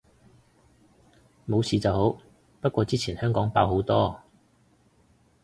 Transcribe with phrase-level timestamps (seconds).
[1.47, 2.17] 冇事就好，
[2.59, 4.19] 不過之前香港爆好多